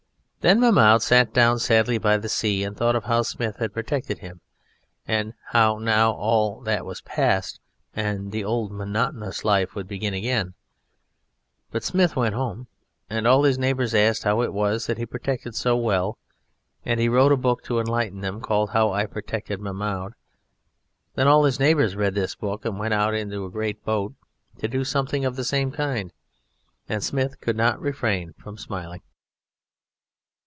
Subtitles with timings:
[0.43, 4.17] Then Mahmoud sat down sadly by the sea, and thought of how Smith had protected
[4.17, 4.41] him,
[5.07, 7.59] and how now all that was passed
[7.93, 10.55] and the old monotonous life would begin again.
[11.69, 12.65] But Smith went home,
[13.07, 16.17] and all his neighbours asked how it was that he protected so well,
[16.83, 20.13] and he wrote a book to enlighten them, called How I Protected Mahmoud.
[21.13, 24.15] Then all his neighbours read this book and went out in a great boat
[24.57, 26.11] to do something of the same kind.
[26.89, 29.01] And Smith could not refrain from smiling.